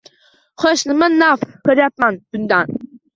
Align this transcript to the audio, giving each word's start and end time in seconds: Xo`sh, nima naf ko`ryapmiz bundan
Xo`sh, 0.61 0.83
nima 0.91 1.09
naf 1.15 1.43
ko`ryapmiz 1.69 2.17
bundan 2.37 2.75